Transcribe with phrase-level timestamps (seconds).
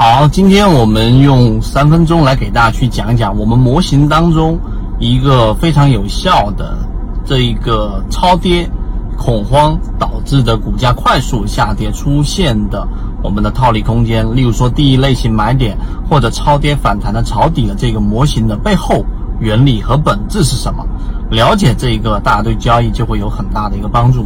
[0.00, 4.56] 好，今天我们用三分钟来给大家去讲一讲我们模型当中
[5.00, 6.78] 一个非常有效的
[7.26, 8.70] 这一个超跌
[9.16, 12.86] 恐慌导致的股价快速下跌出现的
[13.24, 15.76] 我们的套利空间，例如说第一类型买点
[16.08, 19.04] 或者超跌反弹的抄底的这个模型的背后
[19.40, 20.86] 原理和本质是什么？
[21.28, 24.24] 了解这一个，大家对交易就会有很大的一个帮助。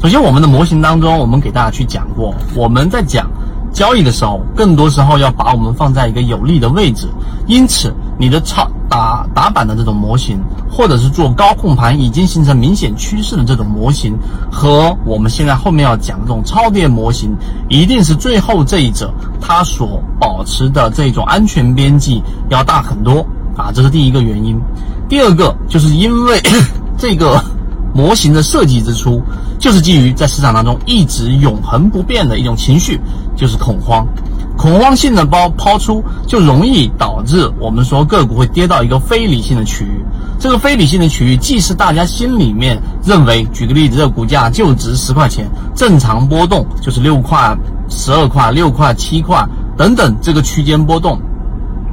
[0.00, 3.30] 首先，我们的模型当中，我们给大家去讲过，我们在讲。
[3.78, 7.06] 交易的时候，更多时候要把我们放在一个有利的位置，
[7.46, 10.36] 因此你的操打打板的这种模型，
[10.68, 14.18] 或者是做高控盘已经形成明显趋势的这种模型，
[14.50, 17.36] 和我们现在后面要讲这种超跌模型，
[17.68, 23.24] 一定是最后这一者它所保持的这种安全边际要大很多
[23.56, 24.60] 啊，这是第一个原因。
[25.08, 26.42] 第二个就是因为
[26.98, 27.40] 这个。
[27.94, 29.20] 模型的设计之初，
[29.58, 33.00] 就是基于在市场当中一直永恒不变的一种情绪，
[33.36, 34.06] 就是恐慌。
[34.56, 40.04] 恐慌性的包抛出，就容易导致我们说个股会跌到一个非理性的区域。
[40.38, 47.56] 这个非理性的区域，既是大家心里面认为，举个例子，这个股价就值十块钱，正常波动就是六块、
[47.88, 51.20] 十二块、六块、七块等等这个区间波动，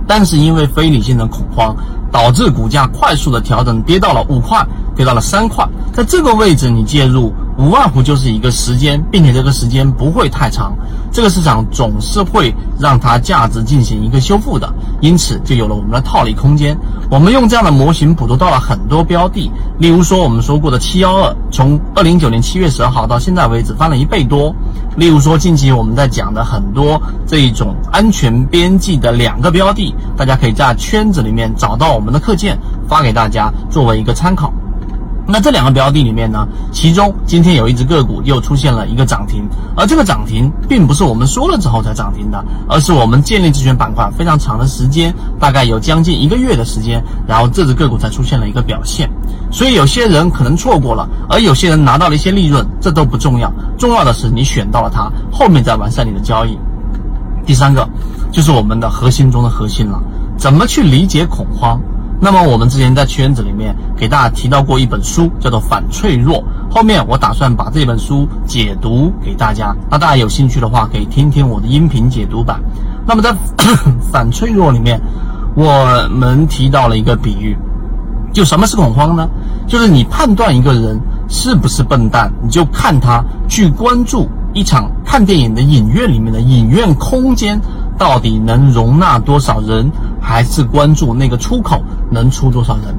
[0.08, 1.76] 但是因为非理性的恐慌。
[2.12, 10.76] 导致股价快速的调整，跌到了五块，跌到了三块，在这个位置你介入，无外乎就是一个时间，并且这个时间不会太长，
[11.12, 16.78] 这个市场总是会让它价值进行一个修复的，因此就有了我们的套利空间。
[17.10, 24.54] 我们用这样的模型捕捉到了很多标的，例如说我们说过的七幺二，从二零一九年七月十二号到现在为止翻了一倍多。
[24.98, 34.54] 例如说，近期我们在讲的很多这一种安全边际的两个标的，大家可以在圈子里面找到我们的课件，发给大家作为一个参考。
[35.28, 49.10] 那这两个标的里面呢，其中今天有一只个股又出现了一个涨停，而这个涨停并不是我们说了之后才涨停的，而是我们建立自选板块非常长的时间，大概有将近一个月的时间，然后这只个股才出现了一个表现。
[49.52, 56.58] 所以有些人可能错过了，而有些人拿到了一些利润，这都不重要，重要的是你选到了它，后面再完善你的交易。
[57.46, 57.88] 第三个
[58.32, 60.00] 就是我们的核心中的核心了，
[60.38, 61.80] 怎么去理解恐慌？
[62.26, 66.38] 那么我们之前在圈子里面给大家提到过一本书，叫做《反脆弱》。
[66.74, 72.60] 后面我打算把这本书解读给大家，那大家有兴趣的话可以听听我的音频解读版。
[73.06, 73.30] 那么在
[74.12, 75.00] 《反脆弱》里面，
[75.56, 77.56] 我们提到了一个比喻，
[78.34, 79.30] 就什么是恐慌呢？
[79.68, 81.00] 就是你判断一个人
[81.30, 87.62] 是不是笨蛋，你就看他去关注一场看电影的影院里面的影院空间。
[87.98, 89.90] 到底能容纳多少人？
[90.26, 92.96] 还是关注那个出口能出多少人？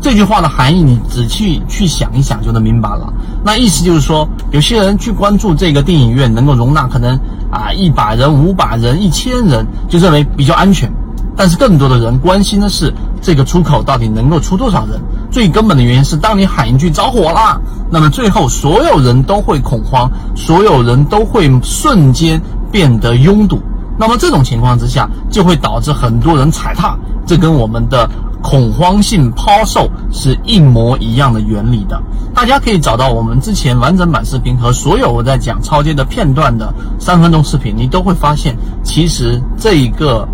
[0.00, 3.12] 这句话的含义，你仔细去想一想就能明白了。
[3.44, 7.14] 那意思就是说，有些人去关注这个电影院能够容纳可能
[7.50, 10.90] 啊一百人、五百人、一千人，就认为比较安全。
[11.36, 15.00] 但是更多的人关心的是这个出口到底能够出多少人。
[15.30, 22.40] 最根本的原因是，当你喊一句着火了，那么最后所有人都会恐慌，所有人都会瞬间
[22.70, 23.60] 变得拥堵。
[24.02, 28.10] 那么这种情况之下，就会导致很多人踩踏，这跟我们的
[28.42, 32.02] 恐慌性抛售是一模一样的原理的。
[32.34, 40.26] 大家可以找到我们之前完整版视频和所有我在讲超跌的片段的三分钟视频，你都会发现，其实这一个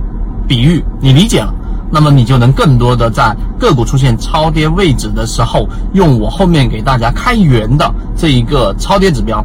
[0.48, 1.52] 比喻你理解了，
[1.92, 9.44] 那么你就能更多的在个股出现超跌位置的时候，用我后面给大家开源的这一个超跌指标。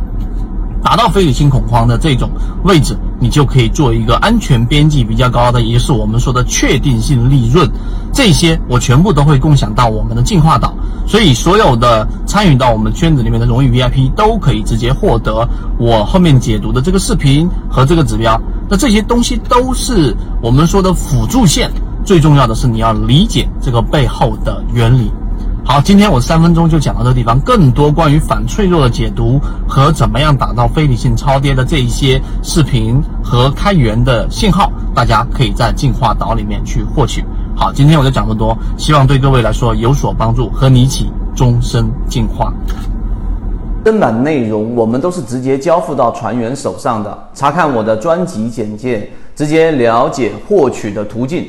[0.81, 2.29] 达到非理性恐慌的这种
[2.65, 7.65] 位置，你就可以做一个安全边际比较高的，也就是我们说的确定性利润。
[8.11, 10.73] 这些我全部都会共享到我们的进化岛，
[11.07, 15.47] 所以所有的参与到我们圈子里面的荣誉 VIP 都可以直接获得
[15.79, 18.37] 我后面解读的这个视频和这个指标。
[18.69, 21.71] 那这些东西都是我们说的辅助线，
[22.03, 25.09] 最重要的是你要理解这个背后的原理。
[25.65, 27.39] 好，今天我三分钟就讲到这个地方。
[27.39, 37.23] 更多关于反脆弱的解读和怎么样打造非理性超跌的这一些视频和开源的信号，大家可以在进化岛里面去获取。
[37.55, 42.53] 好，今天我就讲这么多，希望对各位来说有所帮助，和你一起终身进化。
[43.85, 51.47] 正版内容我们都是直接交付到船员手上的，查看我的专辑简介，直接了解获取的途径。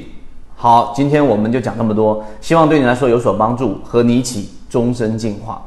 [0.56, 5.62] 好，今天我们就讲这么多，希望对你来说有所帮助，和你一起终身进化。